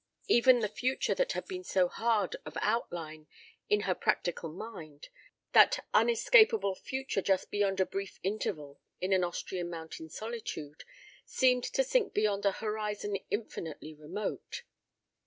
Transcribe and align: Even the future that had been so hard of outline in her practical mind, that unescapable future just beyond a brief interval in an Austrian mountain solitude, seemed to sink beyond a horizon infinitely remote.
Even 0.27 0.61
the 0.61 0.67
future 0.67 1.13
that 1.13 1.33
had 1.33 1.45
been 1.45 1.63
so 1.63 1.87
hard 1.87 2.35
of 2.43 2.57
outline 2.59 3.27
in 3.69 3.81
her 3.81 3.93
practical 3.93 4.51
mind, 4.51 5.09
that 5.51 5.85
unescapable 5.93 6.73
future 6.73 7.21
just 7.21 7.51
beyond 7.51 7.79
a 7.79 7.85
brief 7.85 8.17
interval 8.23 8.81
in 8.99 9.13
an 9.13 9.23
Austrian 9.23 9.69
mountain 9.69 10.09
solitude, 10.09 10.85
seemed 11.23 11.65
to 11.65 11.83
sink 11.83 12.15
beyond 12.15 12.47
a 12.47 12.53
horizon 12.53 13.15
infinitely 13.29 13.93
remote. 13.93 14.63